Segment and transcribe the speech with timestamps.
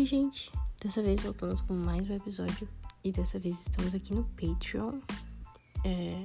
[0.00, 0.50] Oi, gente!
[0.82, 2.66] Dessa vez voltamos com mais um episódio
[3.04, 4.98] e dessa vez estamos aqui no Patreon.
[5.84, 6.24] É...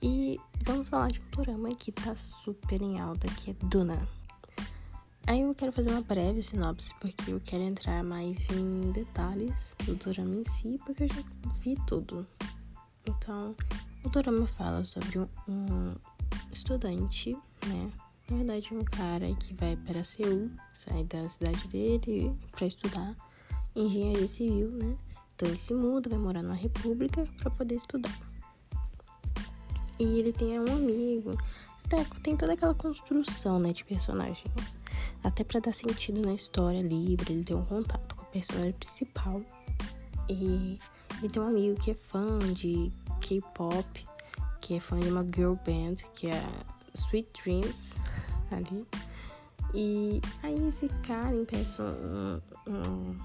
[0.00, 4.08] E vamos falar de um drama que tá super em alta, que é Duna.
[5.26, 9.96] Aí eu quero fazer uma breve sinopse, porque eu quero entrar mais em detalhes do
[9.96, 11.24] drama em si, porque eu já
[11.58, 12.24] vi tudo.
[13.04, 13.56] Então,
[14.04, 15.96] o drama fala sobre um, um
[16.52, 17.36] estudante,
[17.66, 17.90] né?
[18.28, 23.16] Na verdade, um cara que vai para Seul, sai da cidade dele para estudar
[23.74, 24.96] engenharia civil, né?
[25.34, 28.18] Então ele se muda, vai morar na República para poder estudar.
[29.98, 31.36] E ele tem um amigo,
[31.84, 34.46] até tem toda aquela construção, né, de personagem.
[35.22, 39.40] Até para dar sentido na história livre, ele tem um contato com o personagem principal.
[40.28, 40.78] E
[41.18, 44.06] ele tem um amigo que é fã de K-pop,
[44.60, 46.42] que é fã de uma girl band, que é
[46.94, 47.94] Sweet Dreams
[48.54, 48.86] ali.
[49.74, 52.40] E aí esse cara empeça um,
[52.72, 53.16] um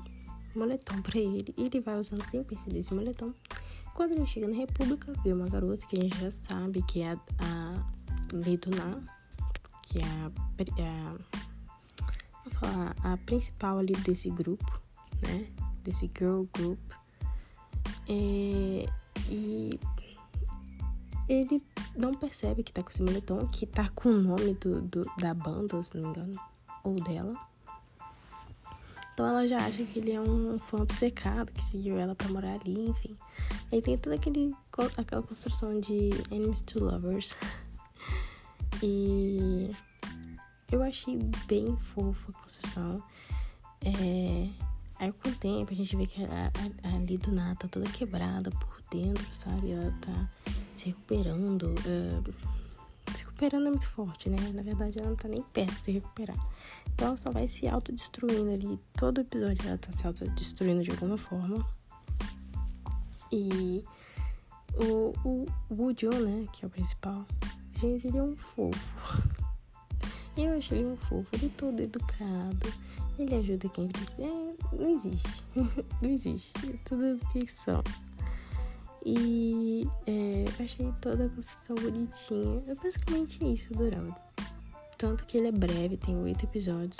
[0.55, 1.53] moletom pra ele.
[1.57, 3.33] E ele vai usando sem perceber esse moletom.
[3.93, 7.11] Quando ele chega na República, vê uma garota que a gente já sabe que é
[7.11, 7.85] a, a
[9.83, 11.15] que é a,
[12.45, 14.81] a, falar, a principal ali desse grupo,
[15.21, 15.47] né?
[15.83, 16.79] Desse girl group.
[18.09, 18.87] É,
[19.29, 19.79] e
[21.27, 21.63] ele
[21.95, 25.33] não percebe que tá com esse moletom, que tá com o nome do, do, da
[25.33, 26.39] banda, se não me engano,
[26.83, 27.35] ou dela.
[29.13, 32.59] Então ela já acha que ele é um fã obcecado, que seguiu ela pra morar
[32.61, 33.15] ali, enfim.
[33.71, 34.55] Aí tem toda aquele,
[34.97, 37.35] aquela construção de enemies to lovers.
[38.81, 39.69] e
[40.71, 43.03] eu achei bem fofa a construção.
[43.83, 44.49] É,
[44.97, 46.51] aí com o tempo a gente vê que a,
[46.83, 49.71] a, a Lido Nata tá toda quebrada por dentro, sabe?
[49.71, 50.29] Ela tá
[50.81, 51.63] se recuperando.
[51.63, 52.33] Uh,
[53.13, 54.37] se recuperando é muito forte, né?
[54.53, 56.37] Na verdade, ela não tá nem perto de se recuperar.
[56.93, 58.79] Então, ela só vai se autodestruindo ali.
[58.93, 61.65] Todo episódio ela tá se autodestruindo de alguma forma.
[63.31, 63.85] E
[64.75, 65.93] o, o Woo
[66.25, 66.43] né?
[66.51, 67.25] Que é o principal.
[67.75, 69.31] Gente, ele é um fofo.
[70.35, 71.27] Eu achei ele um fofo.
[71.33, 72.73] Ele é todo educado.
[73.19, 74.23] Ele ajuda quem precisa.
[74.23, 75.43] É, não existe.
[76.01, 76.53] não existe.
[76.69, 77.83] É tudo ficção.
[79.05, 82.63] E é, achei toda a construção bonitinha.
[82.67, 84.15] É basicamente isso do drama.
[84.97, 86.97] Tanto que ele é breve, tem oito episódios.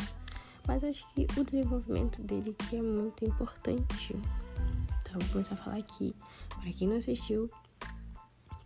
[0.67, 4.15] Mas acho que o desenvolvimento dele que é muito importante.
[5.01, 6.15] Então vou começar a falar aqui.
[6.59, 7.49] Para quem não assistiu,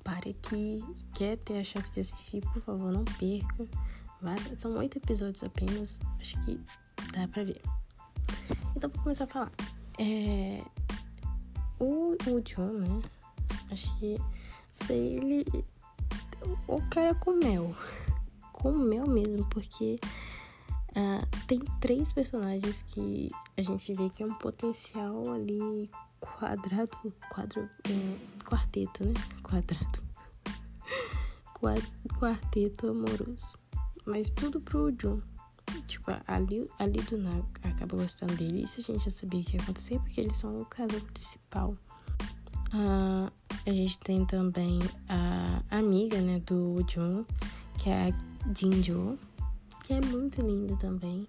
[0.04, 3.68] pare aqui quer ter a chance de assistir, por favor, não perca.
[4.56, 6.00] São oito episódios apenas.
[6.20, 6.60] Acho que
[7.14, 7.62] dá pra ver.
[8.76, 9.52] Então vou começar a falar.
[10.00, 10.62] É,
[11.80, 13.02] o, o John, né?
[13.72, 14.18] Acho que
[14.72, 15.46] sei ele.
[16.68, 17.76] O cara com mel.
[18.54, 20.00] Com mel mesmo, porque
[20.92, 25.90] uh, tem três personagens que a gente vê que é um potencial ali
[26.20, 27.14] quadrado.
[27.30, 27.70] Quadro.
[27.86, 29.14] É, quarteto, né?
[29.44, 30.06] Quadrado.
[32.20, 33.58] Quarteto amoroso.
[34.06, 35.20] Mas tudo pro Jun.
[35.88, 38.64] Tipo, ali, ali do nada acaba gostando dele.
[38.64, 41.76] Isso a gente já sabia que ia acontecer, porque eles são o casal principal.
[42.74, 43.32] Uh,
[43.66, 47.26] a gente tem também a amiga, né, do Jun,
[47.78, 49.18] que é a Jinjo,
[49.84, 51.28] que é muito linda também.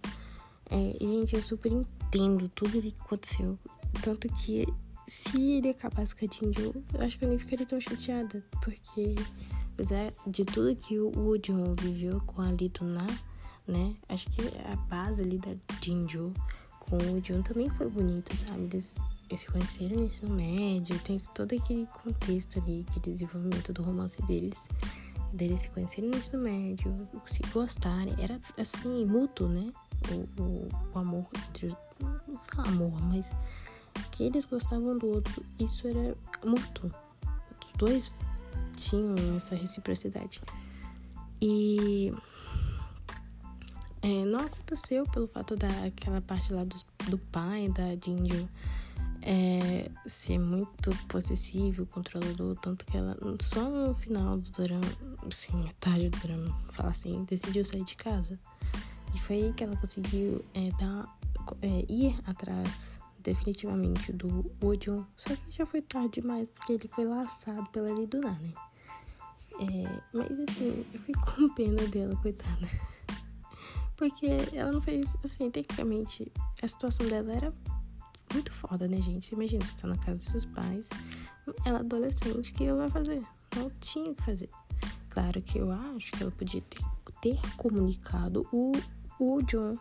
[0.70, 3.58] É, gente, eu super entendo tudo que aconteceu.
[4.02, 4.66] Tanto que
[5.08, 8.44] se ele acabasse com a Jinjo, eu acho que eu nem ficaria tão chateada.
[8.62, 9.14] Porque,
[9.72, 13.06] apesar de tudo que o Jun viveu com a Liduna,
[13.66, 13.97] né?
[14.08, 14.41] Acho que
[14.72, 16.32] a base ali da Jinjo
[16.80, 18.64] com o Jun também foi bonita, sabe?
[18.64, 18.98] Eles
[19.28, 24.22] eles se conheceram no ensino médio, tem todo aquele contexto ali, aquele desenvolvimento do romance
[24.22, 24.69] deles,
[25.32, 29.72] deles se conhecerem no ensino médio, se gostarem, era assim, mútuo, né?
[30.10, 31.76] O, o, o amor entre os.
[32.28, 33.34] Não fala amor, mas
[34.12, 36.92] que eles gostavam do outro, isso era mútuo.
[37.65, 38.12] Os dois
[38.76, 40.41] tinham essa reciprocidade.
[41.41, 42.12] E
[44.03, 46.77] é, não aconteceu pelo fato daquela parte lá do,
[47.09, 48.48] do pai da Jinjo
[49.27, 54.87] é, ser muito possessivo, controlador, tanto que ela só no final do drama,
[55.27, 58.39] assim, metade do drama, fala assim, decidiu sair de casa.
[59.13, 61.19] E foi aí que ela conseguiu é, dar,
[61.61, 65.03] é, ir atrás definitivamente do Odion.
[65.17, 68.53] Só que já foi tarde demais, porque ele foi laçado pela Liduna, né?
[69.59, 72.69] É, mas assim, eu fico com pena dela, coitada.
[73.97, 76.31] Porque ela não fez, assim, tecnicamente,
[76.63, 77.53] a situação dela era
[78.33, 79.33] muito foda, né, gente?
[79.33, 80.89] Imagina, você tá na casa dos seus pais,
[81.65, 83.23] ela adolescente, o que ela vai fazer?
[83.57, 84.51] Não tinha que fazer.
[85.11, 86.84] Claro que eu acho que ela podia ter,
[87.23, 88.73] ter comunicado o,
[89.19, 89.77] o John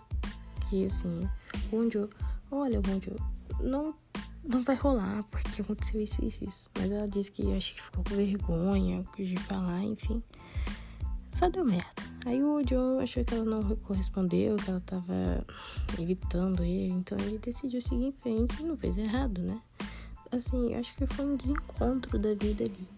[0.70, 1.30] que, assim,
[1.72, 2.10] o Wonjo,
[2.52, 3.16] olha, Wonjo,
[3.60, 3.94] não,
[4.44, 6.70] não vai rolar, porque aconteceu isso, isso, isso.
[6.78, 10.24] Mas ela disse que acho que ficou com vergonha de falar, enfim.
[11.32, 12.05] Só deu merda.
[12.26, 15.46] Aí o Joe achou que ela não correspondeu, que ela tava
[16.00, 19.62] evitando ele, então ele decidiu seguir em frente e não fez errado, né?
[20.32, 22.90] Assim, eu acho que foi um desencontro da vida ali.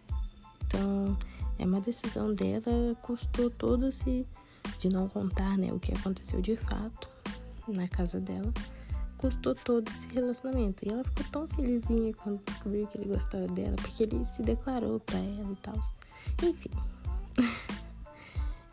[0.66, 1.18] Então,
[1.60, 4.26] é uma decisão dela, custou todo esse
[4.80, 7.10] de não contar, né, o que aconteceu de fato
[7.68, 8.54] na casa dela.
[9.18, 10.86] Custou todo esse relacionamento.
[10.86, 15.00] E ela ficou tão felizinha quando descobriu que ele gostava dela, porque ele se declarou
[15.00, 15.80] pra ela e tal.
[16.44, 16.72] Enfim.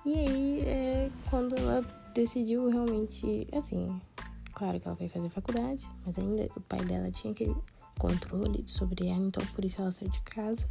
[0.04, 1.82] e aí é quando ela
[2.14, 4.00] decidiu realmente, assim,
[4.52, 7.56] claro que ela foi fazer faculdade, mas ainda o pai dela tinha aquele
[7.98, 10.66] controle sobre ela, então por isso ela saiu de casa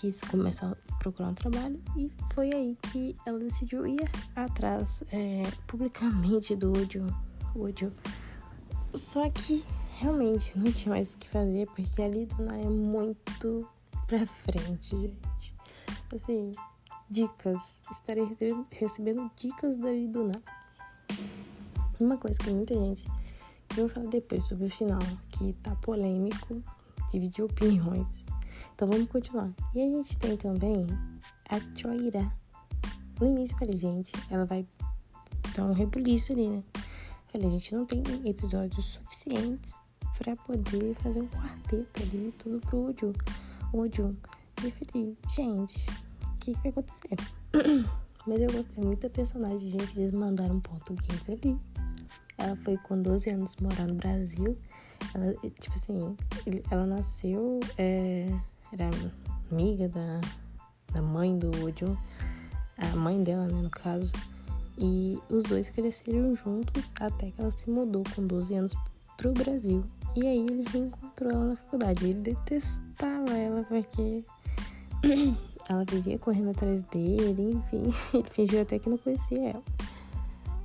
[0.00, 5.42] quis começar a procurar um trabalho e foi aí que ela decidiu ir atrás é,
[5.66, 7.06] publicamente do ódio,
[7.56, 7.90] ódio.
[8.92, 9.64] Só que
[9.98, 13.66] realmente não tinha mais o que fazer porque a Liduna é muito
[14.06, 15.54] pra frente, gente.
[16.14, 16.52] Assim,
[17.08, 17.80] dicas.
[17.90, 18.36] Estarei
[18.72, 20.34] recebendo dicas da Liduna.
[21.98, 23.06] Uma coisa que muita gente.
[23.70, 25.00] Eu vou falar depois sobre o final,
[25.30, 26.62] que tá polêmico,
[27.10, 28.24] dividiu opiniões.
[28.74, 29.50] Então vamos continuar.
[29.74, 30.86] E a gente tem também
[31.48, 32.30] a Choira.
[33.18, 34.66] No início falei, gente, ela vai
[35.54, 36.62] dar um rebuliço ali, né?
[37.28, 39.82] Falei, a gente não tem episódios suficientes
[40.18, 43.12] para poder fazer um quarteto ali, tudo pro Odio.
[43.72, 44.16] Odio.
[44.62, 46.05] E eu falei, gente, o
[46.46, 47.16] que, que vai acontecer?
[48.26, 49.98] Mas eu gostei muito da personagem, gente.
[49.98, 51.56] Eles mandaram português ali.
[52.38, 54.58] Ela foi com 12 anos morar no Brasil.
[55.14, 56.16] Ela, tipo assim,
[56.70, 57.60] ela nasceu.
[57.78, 58.26] É
[58.72, 58.90] era
[59.50, 60.20] amiga da,
[60.92, 61.96] da mãe do Ojo,
[62.76, 64.12] a mãe dela, né, no caso.
[64.78, 68.74] E os dois cresceram juntos até que ela se mudou com 12 anos
[69.16, 69.84] pro Brasil.
[70.14, 72.04] E aí ele reencontrou ela na faculdade.
[72.04, 74.24] Ele detestava ela porque
[75.68, 77.84] ela vivia correndo atrás dele, enfim.
[78.14, 79.62] Ele fingiu até que não conhecia ela.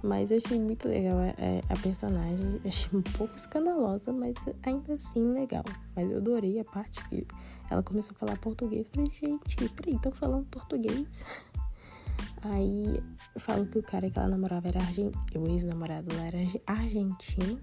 [0.03, 2.59] Mas eu achei muito legal a, a, personagem.
[2.65, 5.63] achei um pouco escandalosa, mas ainda assim legal.
[5.95, 7.25] Mas eu adorei a parte que
[7.69, 8.89] ela começou a falar português.
[8.89, 11.23] Falei, gente, peraí, estão falando português?
[12.43, 13.03] Aí
[13.37, 15.13] falou que o cara que ela namorava era argentino.
[15.35, 17.59] O ex-namorado lá era argentino.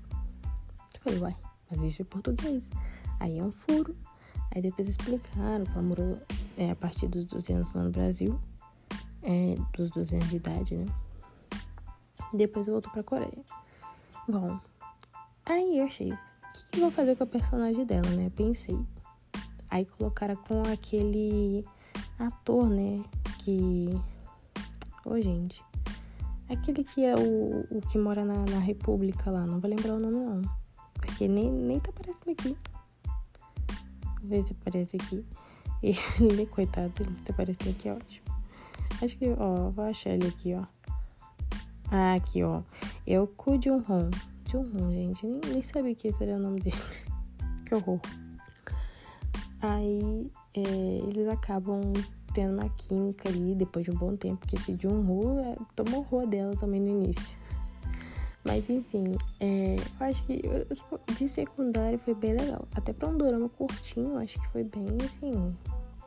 [0.95, 1.37] Eu falei, uai,
[1.69, 2.71] mas isso é português.
[3.19, 3.97] Aí é um furo.
[4.59, 6.19] Aí depois explicaram que ela morou
[6.57, 8.41] é, a partir dos 200 lá no Brasil.
[9.23, 10.87] É, dos 200 de idade, né?
[12.35, 13.45] Depois voltou pra Coreia.
[14.29, 14.59] Bom,
[15.47, 16.19] aí eu achei, o
[16.53, 18.33] que, que vou fazer com a personagem dela, né?
[18.35, 18.77] Pensei.
[19.71, 21.65] Aí colocaram com aquele
[22.19, 23.05] ator, né?
[23.39, 23.91] Que.
[25.07, 25.63] Ô, oh, gente.
[26.51, 29.47] Aquele que é o, o que mora na, na República lá.
[29.47, 30.43] Não vou lembrar o nome, não.
[30.95, 32.57] Porque nem, nem tá aparecendo aqui.
[34.23, 35.25] Ver se aparece aqui.
[36.21, 38.27] Ele, coitado, ele tá aparecendo aqui, ótimo.
[39.01, 40.65] Acho que, ó, vou achar ele aqui, ó.
[41.89, 42.63] Ah, aqui, ó.
[43.07, 44.11] É o Ku Jun-hong.
[44.51, 45.25] Jun-hong, gente.
[45.25, 46.77] Nem, nem sabia que esse era o nome dele.
[47.65, 48.01] que horror.
[49.61, 50.61] Aí, é,
[51.07, 51.93] eles acabam
[52.35, 56.27] tendo uma química ali depois de um bom tempo, porque esse Jun-ho é, tomou horror
[56.27, 57.39] dela também no início.
[58.45, 59.05] Mas enfim,
[59.41, 60.41] é, eu acho que
[61.15, 62.67] de secundário foi bem legal.
[62.75, 65.57] Até pra um drama curtinho, eu acho que foi bem assim.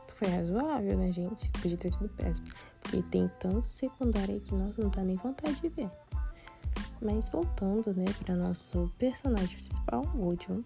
[0.08, 1.48] Foi razoável, né, gente?
[1.50, 2.46] Podia ter sido péssimo.
[2.80, 5.90] Porque tem tanto secundário aí que nós não dá nem vontade de ver.
[7.00, 10.64] Mas voltando, né, para nosso personagem principal, o último.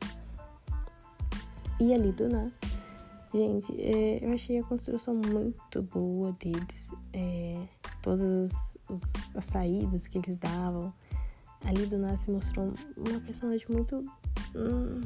[1.81, 2.53] E ali do nada.
[3.35, 6.91] Gente, é, eu achei a construção muito boa deles.
[7.13, 7.67] É,
[8.03, 8.51] todas
[8.89, 10.93] as, as, saídas que eles davam.
[11.67, 14.05] Ali do nada se mostrou uma personagem muito
[14.55, 15.01] hum,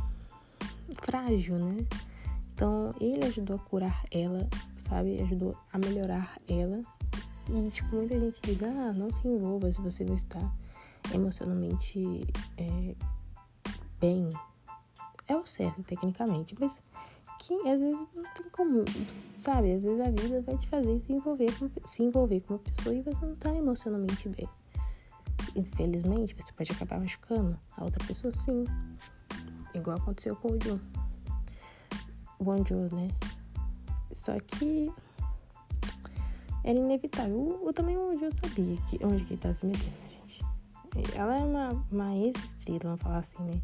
[1.02, 1.86] frágil, né?
[2.54, 5.20] Então, ele ajudou a curar ela, sabe?
[5.22, 6.82] Ajudou a melhorar ela.
[7.48, 10.38] E, tipo, muita gente diz: ah, não se envolva se você não está
[11.14, 12.26] emocionalmente
[12.58, 12.94] é,
[13.98, 14.28] bem.
[15.26, 16.82] É o certo, tecnicamente, mas
[17.38, 18.84] que às vezes não tem como,
[19.36, 19.72] sabe?
[19.72, 22.94] Às vezes a vida vai te fazer se envolver com, se envolver com uma pessoa
[22.94, 24.48] e você não tá emocionalmente bem.
[25.54, 28.64] Infelizmente, você pode acabar machucando a outra pessoa, sim.
[29.74, 30.80] Igual aconteceu com o John.
[32.40, 33.08] Wonju, né?
[34.12, 34.90] Só que
[36.64, 37.60] era inevitável.
[37.64, 40.44] Eu, também o Wonju sabia que, onde que ele tava se metendo, né, gente?
[41.14, 43.60] Ela é uma, uma ex-estrela, vamos falar assim, né?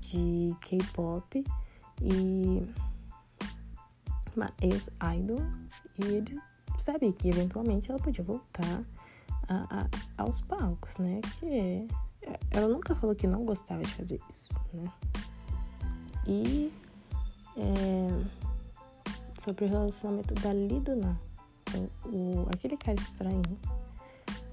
[0.00, 1.44] De K-pop
[2.02, 2.68] e
[4.36, 5.40] uma ex-idol.
[5.98, 6.40] E ele
[6.78, 8.82] sabia que eventualmente ela podia voltar
[9.48, 11.20] a, a, aos palcos, né?
[11.38, 11.86] Que
[12.50, 14.90] ela nunca falou que não gostava de fazer isso, né?
[16.26, 16.72] E
[17.56, 18.08] é,
[19.38, 21.20] sobre o relacionamento da Liduna,
[21.74, 23.42] o, o, aquele cara estranho,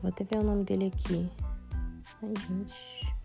[0.01, 1.29] vou até ver o nome dele aqui.
[2.21, 3.15] Ai, gente.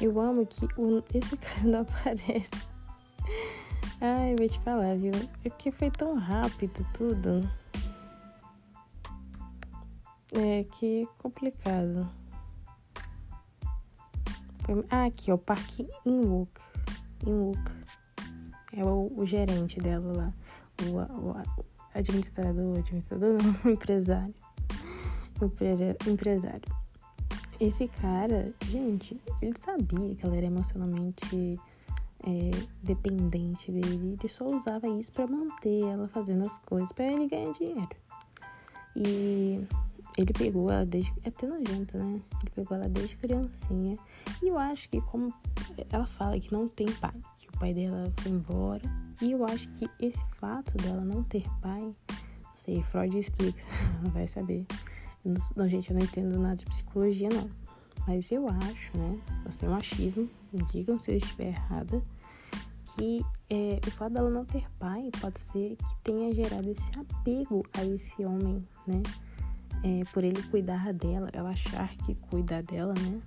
[0.00, 2.66] Eu amo que o, esse cara não aparece.
[4.00, 5.12] Ai, vou te falar, viu?
[5.44, 7.48] É que foi tão rápido tudo.
[10.34, 12.08] É que complicado.
[14.90, 16.60] Ah, aqui, ó, Parque Inwook.
[17.24, 17.60] Inwook.
[18.72, 20.34] É o, o, gerente dela lá.
[20.82, 21.36] O, o,
[21.94, 24.34] administrador, administrador não, empresário.
[25.40, 26.76] O empresário.
[27.60, 31.60] Esse cara, gente, ele sabia que ela era emocionalmente
[32.24, 32.50] é,
[32.82, 34.16] dependente dele.
[34.18, 37.88] Ele só usava isso para manter ela fazendo as coisas para ele ganhar dinheiro.
[38.96, 39.64] E
[40.16, 41.12] ele pegou ela desde.
[41.22, 42.20] É até nojento, né?
[42.42, 43.98] Ele pegou ela desde criancinha.
[44.42, 45.32] E eu acho que, como
[45.90, 48.82] ela fala que não tem pai, que o pai dela foi embora.
[49.20, 51.80] E eu acho que esse fato dela não ter pai.
[51.82, 51.94] Não
[52.54, 53.62] sei, Freud explica,
[54.12, 54.64] vai saber.
[55.54, 57.50] Não, gente, eu não entendo nada de psicologia, não.
[58.06, 59.20] Mas eu acho, né?
[59.44, 60.30] Assim, um achismo,
[60.72, 62.02] digam se eu estiver errada,
[62.94, 63.20] que
[63.50, 67.84] é, o fato dela não ter pai pode ser que tenha gerado esse apego a
[67.84, 69.02] esse homem, né?
[69.84, 73.20] É, por ele cuidar dela, ela achar que cuida dela, né?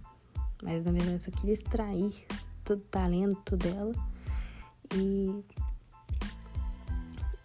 [0.64, 2.14] Mas na verdade só queria extrair
[2.64, 3.94] todo o talento dela
[4.94, 5.44] e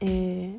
[0.01, 0.59] é,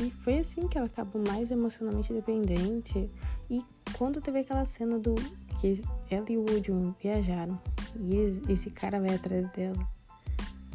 [0.00, 3.10] e foi assim que ela acabou mais emocionalmente dependente.
[3.50, 3.62] E
[3.96, 5.14] quando teve aquela cena do
[5.60, 7.58] que ela e o Woodrow viajaram
[7.96, 9.88] e eles, esse cara vai atrás dela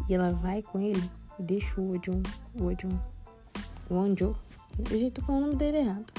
[0.07, 1.03] e ela vai com ele
[1.39, 2.21] e deixa o Woodrow,
[2.55, 2.91] o Woodrow,
[3.89, 4.35] o Onjo,
[4.91, 6.13] eu tô falando o nome dele errado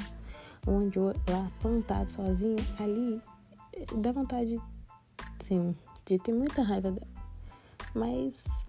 [0.69, 3.21] onde lá plantado sozinho, ali
[3.97, 4.57] dá vontade,
[5.39, 7.07] sim, de ter muita raiva dela.
[7.95, 8.67] Mas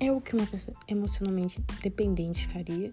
[0.00, 2.92] é o que uma pessoa emocionalmente dependente faria.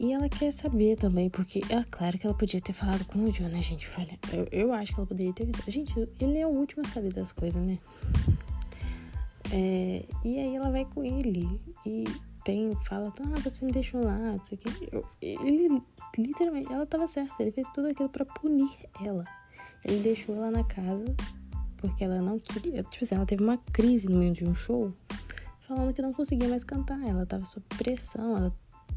[0.00, 3.32] E ela quer saber também, porque é claro que ela podia ter falado com o
[3.32, 3.90] Joe, né, gente?
[3.98, 5.70] Olha, eu, eu acho que ela poderia ter avisado.
[5.70, 7.78] Gente, ele é o último a saber das coisas, né?
[9.50, 11.60] É, e aí ela vai com ele.
[11.84, 12.04] E
[12.48, 14.88] tem, fala, ah, você me deixou lá, não sei o que.
[14.90, 15.82] Eu, ele,
[16.16, 18.70] literalmente, ela tava certa, ele fez tudo aquilo para punir
[19.04, 19.22] ela.
[19.84, 21.14] Ele deixou ela na casa,
[21.76, 24.94] porque ela não queria, tipo assim, ela teve uma crise no meio de um show,
[25.60, 28.56] falando que não conseguia mais cantar, ela tava sob pressão, ela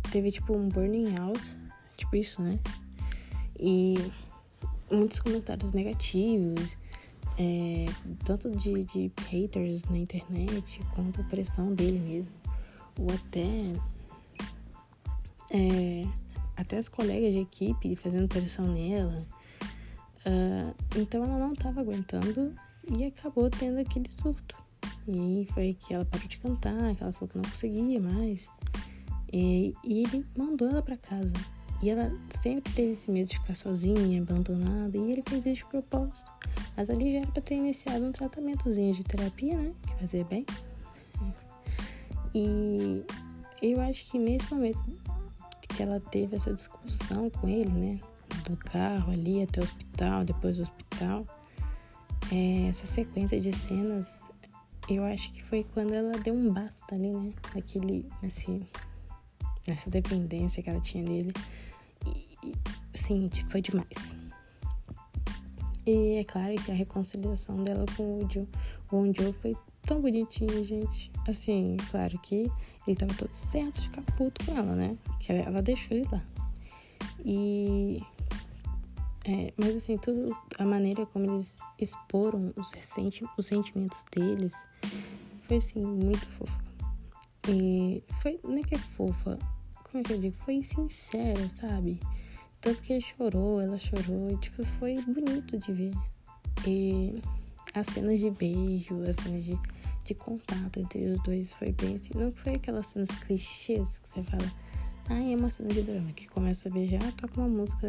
[0.10, 1.58] teve, tipo, um burning out,
[1.98, 2.58] tipo isso, né?
[3.60, 3.96] E
[4.90, 6.78] muitos comentários negativos,
[7.38, 7.86] é,
[8.24, 12.41] tanto de, de haters na internet, quanto a pressão dele mesmo
[13.02, 13.74] ou até
[15.52, 16.08] é,
[16.56, 19.26] até as colegas de equipe fazendo pressão nela.
[20.26, 22.54] Uh, então ela não estava aguentando
[22.98, 24.56] e acabou tendo aquele surto.
[25.08, 28.50] E aí foi que ela parou de cantar, que ela falou que não conseguia mais.
[29.34, 31.34] E, e ele mandou ela para casa.
[31.82, 35.66] E ela sempre teve esse medo de ficar sozinha, abandonada, e ele fez isso de
[35.66, 36.32] propósito.
[36.78, 39.74] Mas ali já era para ter iniciado um tratamentozinho de terapia, né?
[39.88, 40.46] Que fazia bem.
[42.34, 43.04] E
[43.62, 44.84] eu acho que nesse momento
[45.62, 48.00] que ela teve essa discussão com ele, né?
[48.50, 51.26] Do carro ali até o hospital, depois do hospital,
[52.32, 54.22] é, essa sequência de cenas,
[54.90, 57.32] eu acho que foi quando ela deu um basta ali, né?
[57.54, 58.62] Naquele, nesse,
[59.68, 61.34] nessa dependência que ela tinha dele.
[62.06, 62.54] E,
[62.94, 64.16] sim, foi demais.
[65.86, 68.48] E é claro que a reconciliação dela com o Joe,
[68.92, 69.58] o Joe foi
[69.92, 71.12] tão bonitinho, gente.
[71.28, 72.50] Assim, claro que
[72.88, 74.98] ele tava todo certo de ficar puto com ela, né?
[75.20, 76.24] Que ela deixou ele lá.
[77.26, 78.02] E.
[79.26, 84.64] É, mas assim, tudo, a maneira como eles exporam os, senti os sentimentos deles
[85.42, 86.60] foi assim, muito fofa.
[87.48, 89.38] E foi, não é que é fofa,
[89.84, 90.36] como é que eu digo?
[90.38, 92.00] Foi sincera, sabe?
[92.62, 95.94] Tanto que ele chorou, ela chorou, e tipo, foi bonito de ver.
[96.66, 97.22] E
[97.74, 99.58] as cenas de beijo, as cenas de,
[100.04, 102.14] de contato entre os dois foi bem assim.
[102.16, 104.52] Não foi aquelas cenas clichês que você fala,
[105.10, 107.88] ah, é uma cena de drama que começa a beijar, toca uma música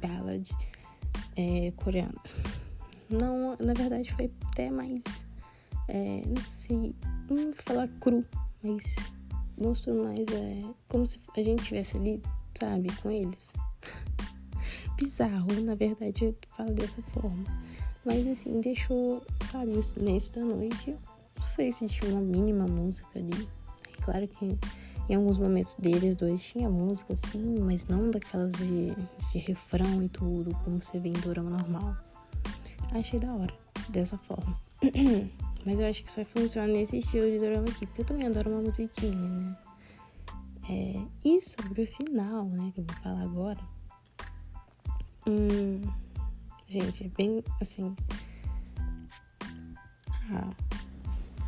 [0.00, 0.50] ballad
[1.36, 2.14] é, coreana.
[3.10, 5.26] Não, na verdade foi até mais,
[5.88, 6.96] é, não sei,
[7.28, 8.24] não falar cru,
[8.62, 8.96] mas
[9.58, 12.22] mostrou mais é, como se a gente estivesse ali,
[12.58, 13.52] sabe, com eles.
[14.96, 17.44] Bizarro, na verdade, eu falo dessa forma.
[18.04, 20.96] Mas assim, deixou, sabe, o silêncio da noite.
[21.36, 23.48] Não sei se tinha uma mínima música ali.
[24.02, 24.58] Claro que
[25.08, 28.94] Em alguns momentos deles dois tinha música assim, mas não daquelas de,
[29.30, 31.96] de refrão e tudo, como você vê em dorama normal.
[32.92, 33.52] Achei da hora,
[33.90, 34.58] dessa forma.
[35.66, 38.50] mas eu acho que só funciona nesse estilo de dorama aqui, porque eu também adoro
[38.50, 39.56] uma musiquinha, né?
[40.70, 43.60] É, e sobre o final, né, que eu vou falar agora.
[45.28, 45.82] Hum,
[46.68, 47.94] gente, é bem assim.
[50.30, 50.50] Ah,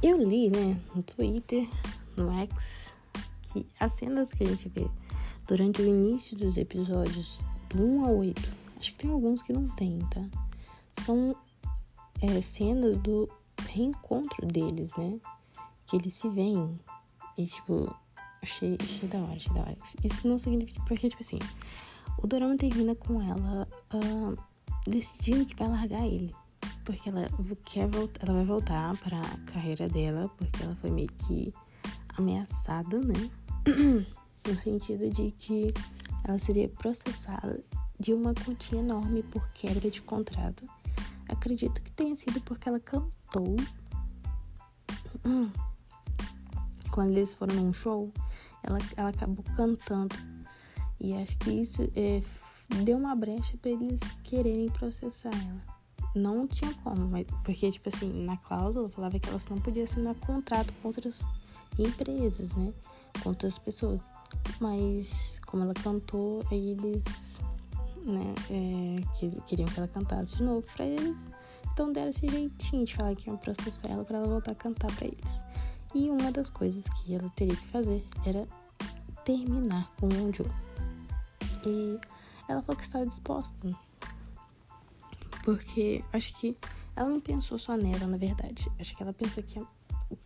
[0.03, 1.69] eu li, né, no Twitter,
[2.17, 2.95] no X,
[3.53, 4.89] que as cenas que a gente vê
[5.47, 9.67] durante o início dos episódios do 1 ao 8, acho que tem alguns que não
[9.69, 10.23] tem, tá?
[11.03, 11.35] São
[12.21, 13.29] é, cenas do
[13.69, 15.19] reencontro deles, né?
[15.87, 16.77] Que eles se veem.
[17.39, 17.95] E, tipo,
[18.43, 19.77] achei, achei da hora, achei da hora.
[20.03, 20.83] Isso não significa.
[20.85, 21.39] Porque, tipo assim,
[22.19, 24.39] o Dorama termina com ela uh,
[24.87, 26.35] decidindo que vai largar ele.
[26.85, 27.29] Porque ela
[27.65, 31.53] quer voltar, ela vai voltar para a carreira dela, porque ela foi meio que
[32.17, 33.31] ameaçada, né?
[34.47, 35.67] no sentido de que
[36.25, 37.63] ela seria processada
[37.99, 40.65] de uma quantia enorme por quebra de contrato.
[41.29, 43.57] Acredito que tenha sido porque ela cantou
[46.91, 48.13] quando eles foram num show,
[48.63, 50.15] ela, ela acabou cantando.
[50.99, 52.23] E acho que isso é,
[52.83, 55.77] deu uma brecha para eles quererem processar ela.
[56.15, 60.15] Não tinha como, mas porque, tipo assim, na cláusula falava que ela não podia assinar
[60.17, 61.25] contrato com outras
[61.79, 62.73] empresas, né?
[63.23, 64.11] Com outras pessoas.
[64.61, 67.41] Mas como ela cantou, aí eles
[68.05, 71.27] né, é, que, queriam que ela cantasse de novo pra eles.
[71.73, 74.91] Então deram esse jeitinho de falar que iam processar ela para ela voltar a cantar
[74.97, 75.45] para eles.
[75.95, 78.47] E uma das coisas que ela teria que fazer era
[79.25, 80.51] terminar com o Joe.
[81.69, 81.99] E
[82.49, 83.86] ela falou que estava disposta.
[85.47, 86.59] Porque acho que
[86.97, 88.69] ela não pensou só nela, na verdade.
[88.81, 89.65] Acho que ela pensou que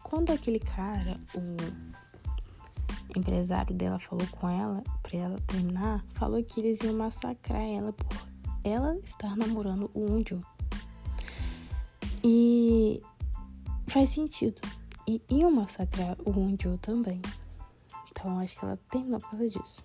[0.02, 6.80] quando aquele cara, o empresário dela falou com ela para ela terminar, falou que eles
[6.80, 8.16] iam massacrar ela por
[8.64, 10.40] ela estar namorando o Unjo.
[12.24, 13.02] E
[13.88, 14.58] faz sentido.
[15.06, 17.20] E iam massacrar o Unjo também.
[18.10, 19.82] Então acho que ela terminou por causa disso.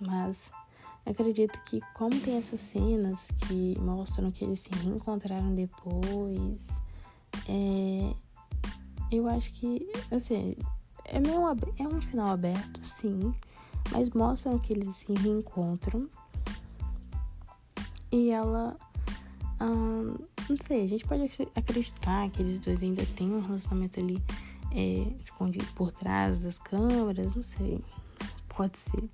[0.00, 0.52] Mas
[1.06, 6.66] acredito que como tem essas cenas que mostram que eles se reencontraram depois,
[7.48, 8.14] é,
[9.10, 10.56] eu acho que, assim,
[11.04, 11.42] é, meio,
[11.78, 13.32] é um final aberto, sim,
[13.92, 16.08] mas mostram que eles se reencontram.
[18.10, 18.76] E ela.
[19.60, 20.16] Hum,
[20.48, 21.22] não sei, a gente pode
[21.54, 24.22] acreditar que eles dois ainda têm um relacionamento ali
[24.72, 27.82] é, escondido por trás das câmeras, não sei.
[28.48, 29.10] Pode ser.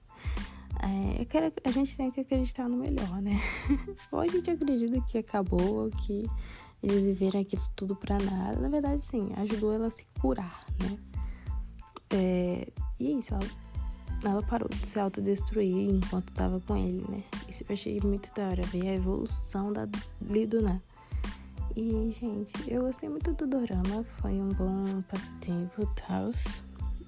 [0.82, 3.38] É, quero, a gente tem que acreditar no melhor, né?
[4.10, 6.24] ou a gente acredita que acabou, que
[6.82, 8.60] eles viveram aquilo tudo pra nada.
[8.60, 10.98] Na verdade, sim, ajudou ela a se curar, né?
[12.10, 12.68] É,
[12.98, 13.46] e é isso, ela,
[14.24, 17.22] ela parou de se autodestruir enquanto tava com ele, né?
[17.48, 19.88] Isso eu achei muito da hora, ver a evolução da
[20.20, 20.82] Liduna.
[21.74, 26.30] E, gente, eu gostei muito do dorama, foi um bom passatempo tal.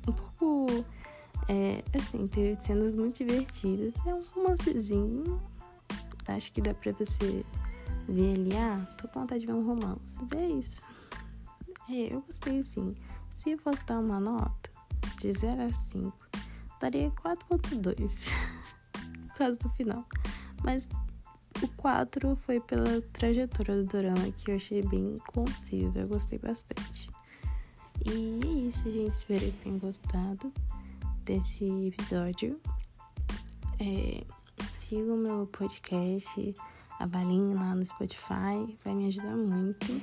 [0.09, 0.85] Um pouco,
[1.49, 3.95] é, assim, teve cenas muito divertidas.
[4.07, 5.41] É um romancezinho,
[6.29, 7.45] acho que dá pra você
[8.09, 10.19] ver ali, ah, tô com vontade de ver um romance.
[10.31, 10.81] Vê isso.
[11.89, 12.95] É, eu gostei sim.
[13.31, 14.71] Se eu fosse dar uma nota
[15.21, 16.13] de 0 a 5,
[16.81, 18.31] daria 4.2
[19.29, 20.05] por causa do final.
[20.63, 20.89] Mas
[21.63, 27.11] o 4 foi pela trajetória do drama que eu achei bem concisa, eu gostei bastante.
[28.05, 29.09] E é isso, gente.
[29.09, 30.53] Espero que tenham gostado
[31.25, 32.61] desse episódio.
[33.81, 34.25] É,
[34.73, 36.55] siga o meu podcast
[36.99, 40.01] a balinha lá no Spotify, vai me ajudar muito.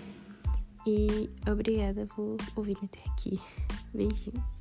[0.86, 3.40] E obrigada por ouvir até aqui.
[3.94, 4.61] Beijinhos.